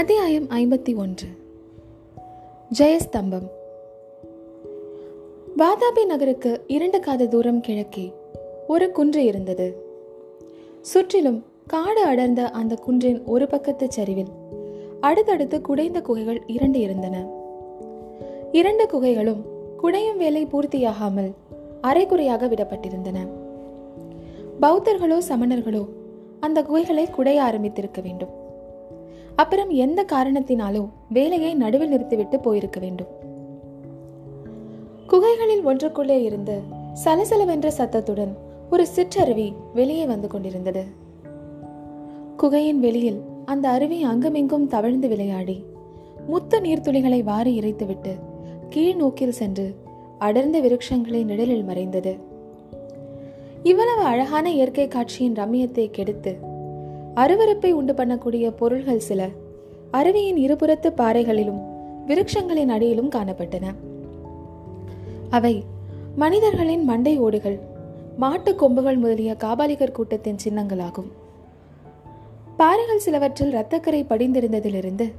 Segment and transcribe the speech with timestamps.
[0.00, 1.26] அத்தியாயம் ஐம்பத்தி ஒன்று.
[2.78, 3.48] ஜெயஸ்தம்பம்.
[5.56, 8.12] வாதாபி நகருக்கு இரண்டு காத தூரம் கிழக்கே
[8.68, 9.76] ஒரு குன்று இருந்தது.
[10.80, 14.28] சுற்றிலும் காடு அடர்ந்த அந்த குன்றின் ஒரு பக்கத்து சரிவில்
[15.00, 17.26] அடுத்தடுத்து குடைந்த குகைகள் இரண்டு இருந்தன.
[18.52, 19.42] இரண்டு குகைகளும்
[19.82, 21.32] குடையும் வேலை பூர்த்தியாகாமல்
[21.82, 23.28] அரைக்குறையாக விடப்பட்டிருந்தன.
[24.60, 25.88] பௌத்தர்களோ சமணர்களோ
[26.40, 28.39] அந்த குகைகளை குடைய ஆரம்பித்திருக்க வேண்டும்.
[29.36, 33.06] அப்புறம் எந்த காரணத்தினாலோ வேலையை நடுவில் நிறுத்திவிட்டு போயிருக்க வேண்டும்.
[35.06, 36.60] குகைகளில் ஒன்றுக்குள்ளே இருந்து
[37.04, 38.36] சலசலவென்ற சத்தத்துடன்
[38.70, 40.84] ஒரு சிற்றருவி வெளியே வந்து கொண்டிருந்தது.
[42.36, 45.64] குகையின் வெளியில் அந்த அருவி அங்குமிங்கும் தவழ்ந்து விளையாடி
[46.28, 48.18] முத்த நீர்த்துளிகளை வாரி இறைத்துவிட்டு
[48.68, 49.74] கீழ் நோக்கில் சென்று
[50.18, 52.16] அடர்ந்த விருட்சங்களை நிழலில் மறைந்தது.
[53.62, 56.38] இவ்வளவு அழகான இயற்கை காட்சியின் ரம்மியத்தை கெடுத்து
[57.14, 59.28] அருவருப்பை உண்டு பண்ணக்கூடிய பொருள்கள் சில.
[59.90, 61.60] அருவியின் இருபுறத்து பாறைகளிலும்
[62.06, 63.74] விருட்சங்களின் அடியிலும் காணப்பட்டன.
[65.30, 65.64] அவை
[66.16, 67.58] மனிதர்களின் மண்டை ஓடுகள்
[68.16, 71.10] மாட்டு கொம்புகள் முதலிய காபாலிகர் கூட்டத்தின் சின்னங்களாகும்.
[72.56, 75.12] பாறைகள் சிலவற்றில் இரத்தக்கரை படிந்திருந்ததிலிருந்து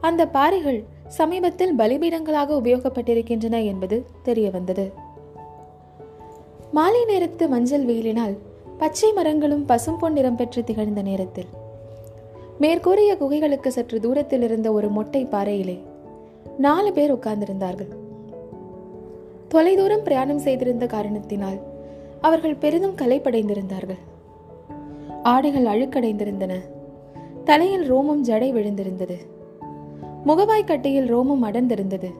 [0.00, 4.92] அந்த பாறைகள் சமீபத்தில் பலிபீடங்களாக உபயோகப்பட்டிருக்கின்றன என்பது தெரிய வந்தது
[6.72, 8.38] மாலை நேரத்து மஞ்சள் வெயிலினால்
[8.78, 11.46] பச்சை மரங்களும் பசும் பொன் நிறம் பெற்று திகழ்ந்த நேரத்தில்.
[12.58, 15.78] மேற்கூறிய குகைகளுக்கு சற்று தூரத்தில் இருந்த ஒரு மொட்டை பாறையிலே
[16.58, 17.88] நாலு பேர் உட்கார்ந்திருந்தார்கள்.
[19.48, 21.58] தொலைதூரம் பிரயாணம் செய்திருந்த காரணத்தினால்
[22.20, 23.98] அவர்கள் பெரிதும் கலைப்படைந்திருந்தார்கள்.
[25.22, 26.54] ஆடைகள் அழுக்கடைந்திருந்தன.
[27.44, 29.16] தலையில் ரோமம் ஜடை விழுந்திருந்தது.
[30.26, 32.10] முகவாய் கட்டையில் ரோமம் அடர்ந்திருந்தது.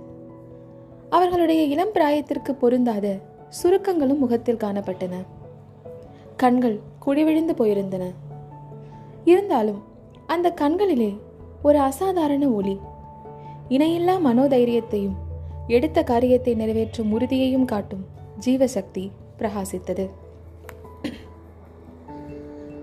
[1.11, 3.15] அவர்களுடைய இளம் பிராயத்திற்கு பொருந்தாத
[3.49, 5.15] சுருக்கங்களும் முகத்தில் காணப்பட்டன.
[6.39, 8.05] கண்கள் குழிவிழுந்து போயிருந்தன.
[9.25, 9.83] இருந்தாலும்
[10.27, 11.19] அந்த கண்களிலே
[11.63, 12.79] ஒரு அசாதாரண ஒளி.
[13.69, 15.17] இணையில்லா மனோதைரியத்தையும்
[15.67, 18.07] எடுத்த காரியத்தை நிறைவேற்றும் உறுதியையும் காட்டும்
[18.47, 20.11] ஜீவசக்தி பிரகாசித்தது.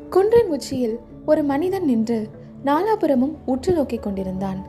[0.10, 2.30] குன்றின் உச்சியில் ஒரு மனிதன் நின்று
[2.66, 4.66] நாலாபுரமும் உற்று நோக்கிக் கொண்டிருந்தான்.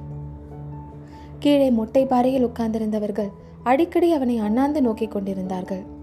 [1.38, 3.30] கீழே மொட்டை பாறையில் உட்கார்ந்திருந்தவர்கள்
[3.62, 5.94] அடிக்கடி அவனை அண்ணாந்து நோக்கிக் கொண்டிருந்தார்கள்.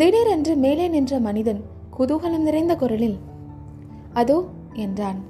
[0.00, 1.60] திடீரென்று மேலே நின்ற மனிதன்
[1.98, 3.16] குதூகலம் நிறைந்த குரலில்
[4.12, 5.20] அதோ என்றான்.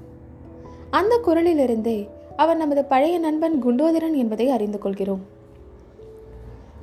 [0.91, 5.23] அந்த குரலிலிருந்தே அவன் நமது பழைய நண்பன் குண்டோதரன் என்பதை அறிந்து கொள்கிறோம்.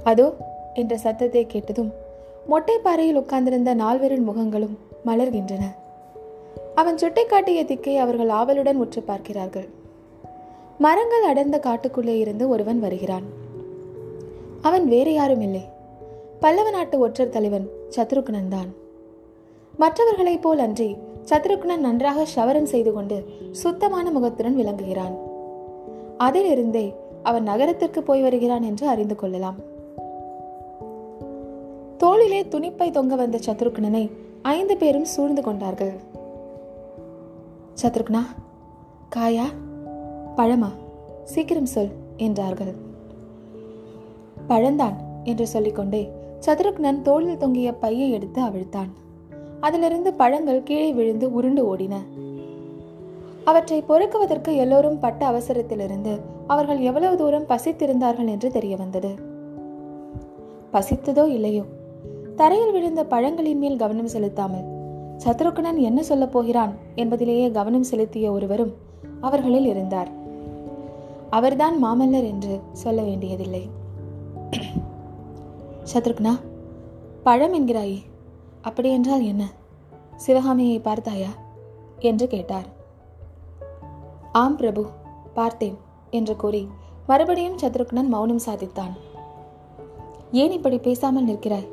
[0.03, 0.27] அதோ
[0.73, 1.91] என்ற சத்தத்தை கேட்டதும்
[2.49, 5.63] மொட்டைப்பாறையில் உட்கார்ந்திருந்த நால்வரின் முகங்களும் மலர்கின்றன.
[6.75, 9.69] அவன் சுட்டிக்காட்டிய திக்கை அவர்கள் ஆவலுடன் உற்று பார்க்கிறார்கள்.
[10.77, 13.27] மரங்கள் அடர்ந்த காட்டுக்குள்ளே இருந்து ஒருவன் வருகிறான்.
[14.61, 15.63] அவன் வேறு யாரும் இல்லை
[16.43, 18.69] பல்லவ நாட்டு ஒற்றர் தலைவன் சத்ருக்னன் தான்
[19.77, 20.95] மற்றவர்களைப் போல் அன்றி
[21.25, 25.13] சத்ருக்னன் நன்றாக ஷவரம் செய்து கொண்டு சுத்தமான முகத்துடன் விளங்குகிறான்.
[26.19, 26.93] அதிலிருந்தே
[27.23, 29.55] அவன் நகரத்திற்கு போய் வருகிறான் என்று அறிந்து கொள்ளலாம்.
[31.97, 34.11] தோளிலே துணிப்பை தொங்க வந்த சத்ருக்னனை
[34.41, 35.93] ஐந்து பேரும் சூழ்ந்து கொண்டார்கள்.
[37.81, 38.23] சத்ருக்னா
[39.15, 39.45] காயா
[40.37, 40.71] பழமா?
[41.23, 42.73] சீக்கிரம் சொல் என்றார்கள்.
[44.47, 48.89] பழந்தான் என்று சொல்லிக்கொண்டே சதுருக்னன் தோளில் தொங்கிய பையை எடுத்து அவிழ்த்தான்.
[49.59, 51.95] அதிலிருந்து பழங்கள் கீழே விழுந்து உருண்டு ஓடின.
[53.43, 56.13] அவற்றை பொறுக்குவதற்கு எல்லோரும் பட்ட அவசரத்திலிருந்து
[56.47, 59.11] அவர்கள் எவ்வளவு தூரம் பசித்திருந்தார்கள் என்று தெரிய வந்தது
[60.73, 61.63] பசித்ததோ இல்லையோ?
[62.35, 64.67] தரையில் விழுந்த பழங்களின் மேல் கவனம் செலுத்தாமல்
[65.25, 68.73] சத்ருக்கணன் என்ன சொல்லப் போகிறான் என்பதிலேயே கவனம் செலுத்திய ஒருவரும்
[69.21, 70.09] அவர்களில் இருந்தார்.
[71.29, 73.63] அவர்தான் மாமல்லர் என்று சொல்ல வேண்டியதில்லை.
[75.83, 76.39] சத்ருக்னா
[77.23, 78.01] பழம் என்கிறாயே
[78.61, 79.51] அப்படியென்றால் என்ன?
[80.15, 81.27] சிவகாமியை பார்த்தாயா?
[81.99, 82.65] என்று கேட்டார்.
[84.31, 84.85] ஆம் பிரபு
[85.33, 85.77] பார்த்தேன்
[86.09, 86.67] என்று கூறி
[87.07, 88.91] மறுபடியும் சத்ருக்னன் மௌனம் சாதித்தான்.
[90.31, 91.67] ஏன் இப்படி பேசாமல் நிற்கிறாய்?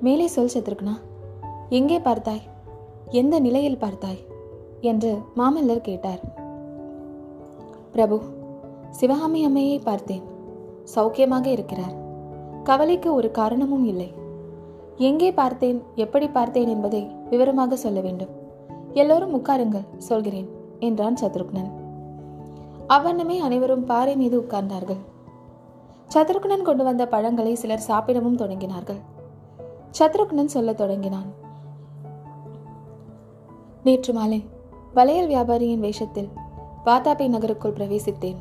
[0.00, 1.00] மேலே சொல் சத்ருக்னா
[1.68, 2.42] எங்கே பார்த்தாய்?
[3.08, 4.26] எந்த நிலையில் பார்த்தாய்?
[4.80, 6.20] என்று மாமல்லர் கேட்டார்.
[7.92, 8.22] பிரபு
[8.90, 10.22] சிவகாமி அம்மையை பார்த்தேன்.
[10.94, 12.06] சௌக்கியமாக இருக்கிறார்.
[12.64, 14.14] கவலைக்கு ஒரு காரணமும் இல்லை.
[14.96, 18.28] எங்கே பார்த்தேன் எப்படி பார்த்தேன் என்பதை விவரமாக சொல்ல வேண்டும்.
[18.92, 21.70] எல்லோரும் உட்காருங்கள் சொல்கிறேன் என்றான் சத்ருக்னன்.
[22.88, 24.98] அவ்வண்ணமே அனைவரும் பாறை மீது உட்கார்ந்தார்கள்.
[26.14, 29.00] சத்ருக்னன் கொண்டு வந்த பழங்களை சிலர் சாப்பிடவும் தொடங்கினார்கள்.
[29.98, 31.46] சத்ருக்னன் சொல்லத் தொடங்கினான்.
[33.84, 34.44] நேற்று மாலை
[34.94, 36.28] வளையல் வியாபாரியின் வேஷத்தில்
[36.84, 38.36] வாதாபி நகருக்குள் பிரவேசித்தேன்.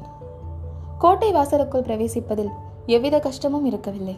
[0.98, 2.52] கோட்டை வாசலுக்குள் பிரவேசிப்பதில்
[2.88, 4.18] எவ்வித கஷ்டமும் இருக்கவில்லை.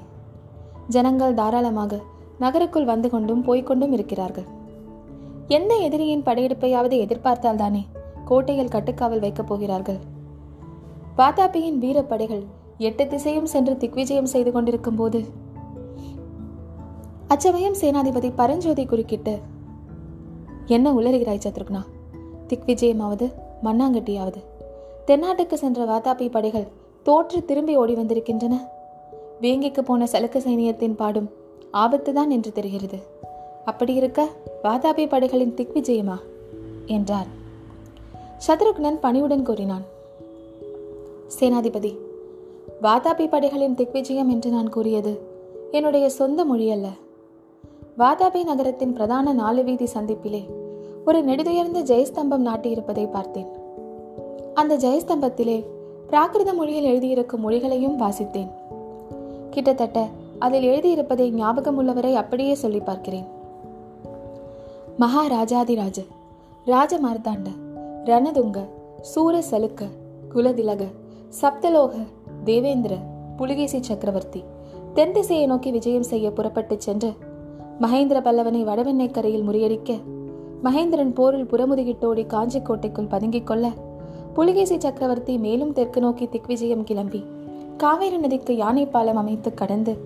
[0.88, 2.00] ஜனங்கள் தாராளமாக
[2.40, 4.48] நகருக்குள் வந்து கொண்டும் போய்கொண்டும் இருக்கிறார்கள்.
[5.48, 7.88] எந்த எதிரியின் படையெடுப்பையாவது எதிர்பார்த்தால் தானே
[8.26, 10.00] கோட்டையில் கட்டுக்காவல் வைக்கப் போகிறார்கள்.
[11.18, 12.44] வாதாபியின் வீரப்படைகள்
[12.78, 15.26] எட்டு திசையும் சென்று திக்விஜயம் செய்து கொண்டிருக்கும் போது
[17.28, 19.40] அச்சமயம் சேனாதிபதி பரஞ்சோதி குறுக்கிட்டு
[20.66, 21.82] என்ன உளறுகிறாய் சத்ருக்னா?
[22.48, 23.28] திக்விஜயமாவது
[23.64, 24.44] மண்ணாங்கட்டியாவது?
[25.08, 26.68] தென்னாட்டுக்கு சென்ற வாதாபி படைகள்
[27.04, 28.68] தோற்று திரும்பி ஓடி வந்திருக்கின்றன.
[29.42, 31.30] வேங்கிக்கு போன சலுக்க சைனியத்தின் பாடும்
[31.74, 32.98] ஆபத்துதான் என்று தெரிகிறது.
[33.66, 34.28] அப்படி இருக்க
[34.64, 36.16] வாதாபி படைகளின் திக்விஜயமா?
[36.86, 37.26] என்றார்.
[38.48, 39.84] சத்ருக்னன் பணிவுடன் கூறினான்.
[41.40, 41.98] சேனாதிபதி
[42.82, 45.20] வாதாபி படைகளின் திக்விஜயம் என்று நான் கூறியது
[45.72, 46.88] என்னுடைய சொந்த மொழியல்ல.
[47.98, 50.46] வாதாபி நகரத்தின் பிரதான நாலு வீதி சந்திப்பிலே
[51.06, 53.48] ஒரு நெடுதுயர்ந்த ஜெயஸ்தம்பம் நாட்டியிருப்பதை பார்த்தேன்.
[54.54, 55.66] அந்த ஜெயஸ்தம்பத்திலே
[56.12, 58.52] பிராகிருத மொழியில் எழுதியிருக்கும் மொழிகளையும் வாசித்தேன்.
[59.50, 60.08] கிட்டத்தட்ட
[60.40, 63.28] அதில் எழுதியிருப்பதை ஞாபகம் உள்ளவரை அப்படியே சொல்லி பார்க்கிறேன்.
[65.00, 66.00] மகாராஜாதிராஜ
[66.66, 67.50] ராஜமார்த்தாண்ட
[68.06, 68.60] ரணதுங்க
[69.02, 69.86] சூர சலுக்க
[70.30, 70.86] குலதிலக
[71.42, 71.92] சப்தலோக
[72.44, 72.98] தேவேந்திர
[73.38, 74.44] புலிகேசி சக்கரவர்த்தி
[74.94, 77.10] தென் திசையை நோக்கி விஜயம் செய்ய புறப்பட்டு சென்று
[77.82, 80.02] மகேந்திர பல்லவனை வடவெண்ணை கரையில் முறியடிக்க
[80.64, 83.72] மகேந்திரன் போரில் புறமுதுகிட்டோடி காஞ்சி கோட்டைக்குள் பதுங்கிக் கொள்ள
[84.40, 87.26] புலிகேசி சக்கரவர்த்தி மேலும் தெற்கு நோக்கி திக்விஜயம் கிளம்பி.
[87.78, 89.98] காவேரி நதிக்கு யானை பாலம் அமைத்து கடந்து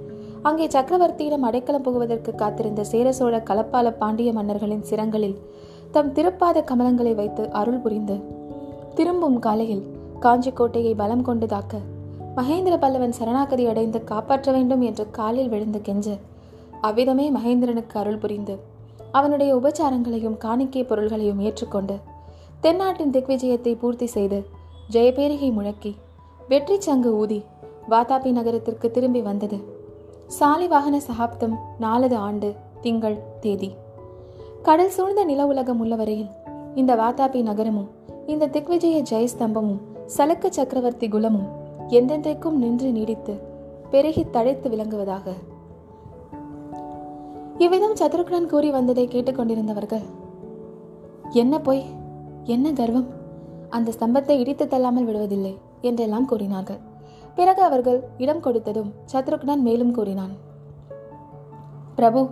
[0.41, 5.37] அங்கே சக்கரவர்த்தியிடம் அடைக்கலம் புகுவதற்கு காத்திருந்த சேர சோழ கலப்பால பாண்டிய மன்னர்களின் சிரங்களில்
[5.91, 8.19] தம் திருப்பாத கமலங்களை வைத்து அருள் புரிந்து
[8.95, 9.83] திரும்பும் காலையில்
[10.19, 11.77] காஞ்சி கோட்டையை பலம் கொண்டு தாக்க
[12.35, 16.17] மகேந்திர பல்லவன் சரணாகதி அடைந்து காப்பாற்ற வேண்டும் என்று காலில் விழுந்து கெஞ்ச
[16.81, 18.57] அவ்விதமே மகேந்திரனுக்கு அருள் புரிந்து
[19.11, 21.93] அவனுடைய உபச்சாரங்களையும் காணிக்கை பொருள்களையும் ஏற்றுக்கொண்டு
[22.63, 24.43] தென்னாட்டின் திக்விஜயத்தை பூர்த்தி செய்து
[24.91, 25.95] ஜெயபேரிகை முழக்கி
[26.47, 27.43] வெற்றி சங்கு ஊதி
[27.89, 29.57] வாதாபி நகரத்திற்கு திரும்பி வந்தது.
[30.27, 33.75] சாலை வாகன சகாப்தம் நாலது ஆண்டு திங்கள் தேதி.
[34.61, 36.29] கடல் சூழ்ந்த நில உலகம் உள்ளவரையில்
[36.75, 37.89] இந்த வாதாபி நகரமும்
[38.25, 41.49] இந்த திக்விஜய ஜெயஸ்தம்பமும் சலக்க சக்கரவர்த்தி குலமும்
[41.89, 43.35] எந்தெந்தைக்கும் நின்று நீடித்து
[43.89, 45.33] பெருகி தழைத்து விளங்குவதாக.
[47.57, 50.05] இவ்விதம் சத்ருக்னன் கூறி வந்ததை கேட்டுக்கொண்டிருந்தவர்கள்
[51.31, 51.83] என்ன பொய்?
[52.45, 53.07] என்ன கர்வம்?
[53.69, 56.79] அந்த ஸ்தம்பத்தை இடித்து தள்ளாமல் விடுவதில்லை என்றெல்லாம் கூறினார்கள்.
[57.35, 60.31] பிறகு அவர்கள் இடம் கொடுத்ததும் சத்ருக்னன் மேலும் கூறினான்.
[61.95, 62.27] பிரபு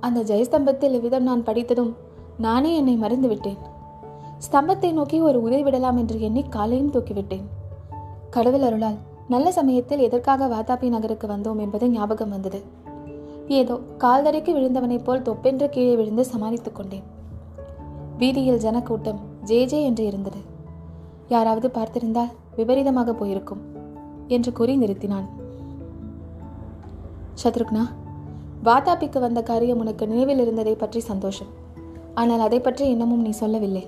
[0.00, 1.96] அந்த ஜெயஸ்தம்பத்தில் இவ்விதம் நான் படித்ததும்
[2.38, 3.56] நானே என்னை மறந்து விட்டேன்.
[4.38, 7.46] ஸ்தம்பத்தை நோக்கி ஒரு உதை விடலாம் என்று எண்ணி காலையும் தூக்கிவிட்டேன்.
[8.30, 8.98] கடவுள் அருளால்
[9.28, 12.62] நல்ல சமயத்தில் எதற்காக வாதாபி நகருக்கு வந்தோம் என்பது ஞாபகம் வந்தது.
[13.48, 17.17] ஏதோ கால்தரைக்கு விழுந்தவனைப் போல் தொப்பென்று கீழே விழுந்து சமாளித்துக் கொண்டேன்.
[18.20, 20.40] வீதியில் ஜனக்கூட்டம் ஜே ஜே என்று இருந்தது.
[21.28, 23.62] யாராவது பார்த்திருந்தால் விபரீதமாக போயிருக்கும்
[24.28, 25.26] என்று கூறி நிறுத்தினான்.
[27.42, 27.84] சத்ருக்னா
[28.64, 31.50] வாதாபிக்கு வந்த காரியம் உனக்கு நினைவில் இருந்ததை பற்றி சந்தோஷம்.
[32.14, 33.84] ஆனால் அதை பற்றி இன்னமும் நீ சொல்லவில்லை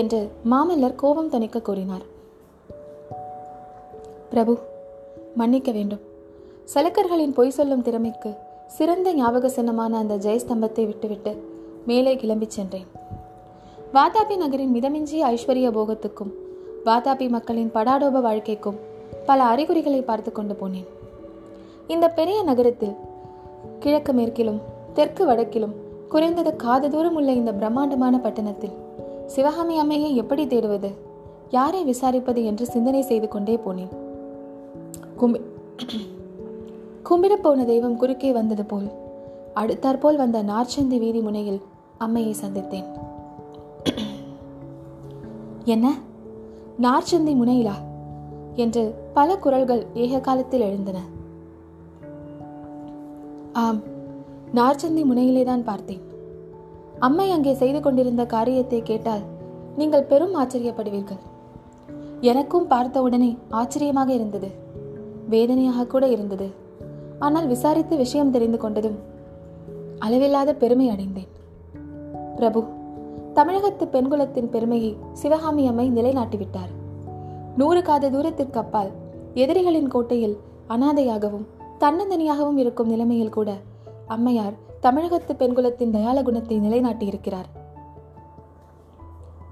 [0.00, 0.20] என்று
[0.52, 2.06] மாமல்லர் கோபம் தணிக்க கூறினார்.
[4.30, 4.54] பிரபு
[5.34, 6.02] மன்னிக்க வேண்டும்.
[6.74, 8.30] சலக்கர்களின் பொய் சொல்லும் திறமைக்கு
[8.76, 11.32] சிறந்த ஞாபக சின்னமான அந்த ஜெயஸ்தம்பத்தை விட்டுவிட்டு
[11.86, 12.88] மேலே கிளம்பிச் சென்றேன்.
[13.96, 16.30] வாதாபி நகரின் மிதமிஞ்சிய ஐஸ்வர்ய போகத்துக்கும்
[16.86, 18.78] வாதாபி மக்களின் படாடோப வாழ்க்கைக்கும்
[19.26, 20.88] பல அறிகுறிகளை பார்த்து கொண்டு போனேன்.
[21.86, 22.96] இந்த பெரிய நகரத்தில்
[23.78, 24.60] கிழக்கு மேற்கிலும்
[24.94, 25.74] தெற்கு வடக்கிலும்
[26.08, 28.74] குறைந்தது காத தூரம் உள்ள இந்த பிரம்மாண்டமான பட்டணத்தில்
[29.26, 30.90] சிவகாமி அம்மையை எப்படி தேடுவது
[31.50, 33.92] யாரை விசாரிப்பது என்று சிந்தனை செய்து கொண்டே போனேன்.
[35.16, 35.40] கும்பி
[37.08, 38.90] கும்பிடப் போன தெய்வம் குறுக்கே வந்தது போல்
[39.54, 41.60] அடுத்தாற்போல் வந்த நார்ச்சந்தி வீதி முனையில்
[42.00, 42.88] அம்மையை சந்தித்தேன்.
[45.64, 45.94] என்ன?
[46.82, 47.72] நார்ச்சந்தி முனையிலா?
[48.54, 50.98] என்று பல குரல்கள் ஏக காலத்தில் எழுந்தன.
[53.52, 53.80] ஆம்
[54.54, 56.00] நார்ச்சந்தி முனையிலேதான் பார்த்தேன்.
[56.98, 59.20] அம்மை அங்கே செய்து கொண்டிருந்த காரியத்தை கேட்டால்
[59.76, 61.18] நீங்கள் பெரும் ஆச்சரியப்படுவீர்கள்.
[62.20, 64.50] எனக்கும் பார்த்த உடனே ஆச்சரியமாக இருந்தது.
[65.28, 66.50] வேதனையாக கூட இருந்தது.
[67.18, 68.98] ஆனால் விசாரித்து விஷயம் தெரிந்து கொண்டதும்
[69.98, 71.28] அளவில்லாத பெருமை அடைந்தேன்.
[72.36, 72.64] பிரபு
[73.36, 76.70] தமிழகத்து பெண்குலத்தின் பெருமையை சிவகாமி அம்மை நிலைநாட்டிவிட்டார்.
[77.56, 78.90] நூறு காத தூரத்திற்கு அப்பால்
[79.34, 80.36] எதிரிகளின் கோட்டையில்
[80.68, 81.46] அனாதையாகவும்
[81.80, 83.56] தன்னந்தனியாகவும் இருக்கும் நிலைமையில் கூட
[84.06, 87.48] அம்மையார் தமிழகத்து பெண்குலத்தின் தயால குணத்தை நிலைநாட்டியிருக்கிறார்.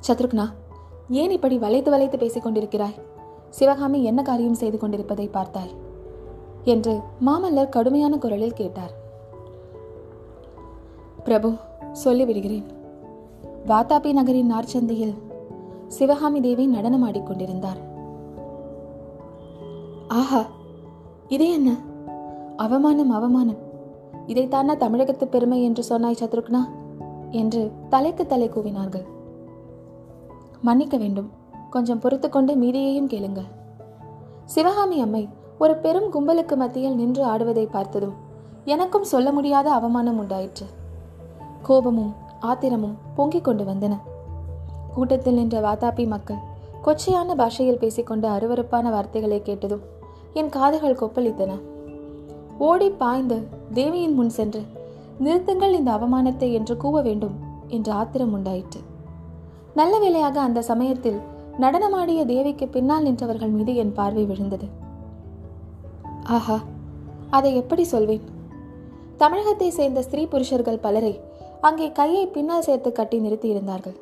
[0.09, 0.47] சத்ருக்னா
[1.09, 2.97] ஏன் இப்படி வளைத்து வளைத்து பேசிக் கொண்டிருக்கிறாய்?
[3.51, 5.75] சிவகாமி என்ன காரியம் செய்து கொண்டிருப்பதை பார்த்தாய்
[6.65, 8.95] என்று மாமல்லர் கடுமையான குரலில் கேட்டார்.
[11.25, 11.53] பிரபு
[12.05, 12.74] சொல்லிவிடுகிறேன்.
[13.67, 15.15] வாதாபி நகரின் நார்ச்சந்தியில்
[15.87, 17.77] சிவகாமி தேவி நடனம் கொண்டிருந்தார்
[20.09, 20.45] ஆஹா
[21.29, 21.77] இது என்ன?
[22.57, 23.57] அவமானம் அவமானம்.
[24.27, 26.59] இதைத்தானா தமிழகத்து பெருமை என்று சொன்னாய் சத்ருக்னா?
[27.31, 29.05] என்று தலைக்கு தலை கூவினார்கள்.
[30.61, 31.31] மன்னிக்க வேண்டும்.
[31.71, 33.47] கொஞ்சம் பொறுத்து கொண்டு மீதியையும் கேளுங்கள்.
[34.45, 35.29] சிவகாமி அம்மை
[35.59, 38.15] ஒரு பெரும் கும்பலுக்கு மத்தியில் நின்று ஆடுவதை பார்த்ததும்
[38.65, 40.67] எனக்கும் சொல்ல முடியாத அவமானம் உண்டாயிற்று.
[41.63, 43.95] கோபமும் ஆத்திரமும் பொங்கிக் கொண்டு வந்தன.
[44.95, 46.43] கூட்டத்தில் நின்ற வாதாபி மக்கள்
[46.85, 49.85] கொச்சையான பாஷையில் பேசிக்கொண்ட அருவருப்பான வார்த்தைகளை கேட்டதும்
[50.33, 51.53] என் காதுகள் கொப்பளித்தன.
[52.59, 53.39] ஓடி பாய்ந்து
[53.73, 54.63] தேவியின் முன் சென்று
[55.25, 57.37] நிறுத்துங்கள் இந்த அவமானத்தை என்று கூவ வேண்டும்
[57.69, 58.81] என்று ஆத்திரம் உண்டாயிற்று.
[59.75, 61.19] நல்ல வேளையாக அந்த சமயத்தில்
[61.61, 64.67] நடனமாடிய தேவிக்கு பின்னால் நின்றவர்கள் மீது என் பார்வை விழுந்தது.
[66.37, 66.59] ஆஹா
[67.31, 68.25] அதை எப்படி சொல்வேன்?
[69.17, 71.13] தமிழகத்தை சேர்ந்த ஸ்திரீ புருஷர்கள் பலரை
[71.65, 73.97] அங்கே கையை பின்னால் சேர்த்து கட்டி நிறுத்தியிருந்தார்கள்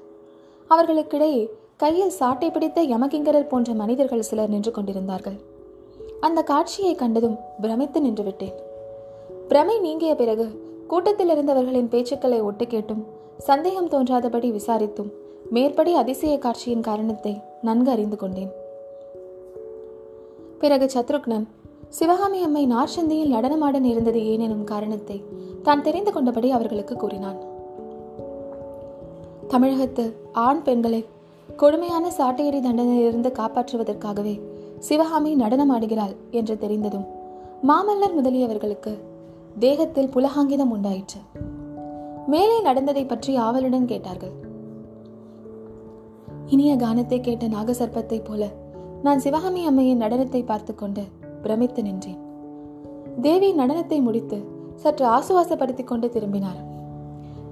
[0.71, 1.43] அவர்களுக்கிடையே
[1.83, 5.39] கையில் சாட்டை பிடித்த யமகிங்கரர் போன்ற மனிதர்கள் சிலர் நின்று கொண்டிருந்தார்கள்.
[6.27, 8.57] அந்த காட்சியை கண்டதும் பிரமித்து நின்றுவிட்டேன்.
[9.51, 10.47] பிரமை நீங்கிய பிறகு
[10.91, 13.03] கூட்டத்தில் இருந்தவர்களின் பேச்சுக்களை ஒட்டு கேட்டும்
[13.49, 15.11] சந்தேகம் தோன்றாதபடி விசாரித்தும்
[15.55, 17.33] மேற்படி அதிசய காட்சியின் காரணத்தை
[17.69, 18.53] நன்கு அறிந்து கொண்டேன்.
[20.63, 21.47] பிறகு சத்ருக்னன்
[21.99, 25.19] சிவகாமி அம்மை நார்ச்சந்தியில் நடனமாட நேர்ந்தது ஏனெனும் காரணத்தை
[25.67, 27.41] தான் தெரிந்து கொண்டபடி அவர்களுக்கு கூறினான்.
[29.53, 31.01] தமிழகத்து ஆண் பெண்களை
[31.49, 34.35] கொடுமையான சாட்டையடி தண்டனையிலிருந்து காப்பாற்றுவதற்காகவே
[34.79, 37.05] சிவகாமி நடனமாடுகிறாள் என்று தெரிந்ததும்
[37.69, 38.93] மாமல்லர் முதலியவர்களுக்கு
[39.59, 41.21] தேகத்தில் புலகாங்கிதம் உண்டாயிற்று.
[42.27, 44.35] மேலே நடந்ததை பற்றி ஆவலுடன் கேட்டார்கள்.
[46.47, 48.43] இனிய கானத்தை கேட்ட நாகசர்ப்பத்தை போல
[49.03, 51.05] நான் சிவகாமி அம்மையின் நடனத்தை பார்த்து கொண்டு
[51.43, 52.21] பிரமித்து நின்றேன்.
[53.23, 54.39] தேவி நடனத்தை முடித்து
[54.75, 56.61] சற்று ஆசுவாசப்படுத்திக் கொண்டு திரும்பினார்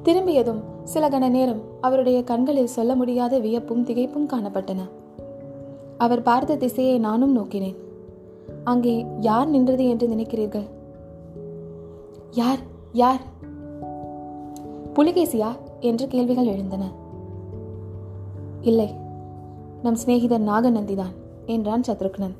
[0.02, 4.78] திரும்பியதும் சில கண நேரம் அவருடைய கண்களில் சொல்ல முடியாத வியப்பும் திகைப்பும் காணப்பட்டன.
[5.98, 7.76] அவர் பார்த்த திசையை நானும் நோக்கினேன்.
[8.64, 10.66] அங்கே யார் நின்றது என்று நினைக்கிறீர்கள்?
[12.30, 12.58] யார்
[12.92, 13.20] யார்?
[14.94, 15.48] புலிகேசியா?
[15.80, 16.90] என்று கேள்விகள் எழுந்தன.
[18.60, 18.94] இல்லை
[19.82, 21.14] நம் சிநேகிதர் நாகநந்திதான்
[21.46, 22.34] என்றான் சத்ருக்னன்.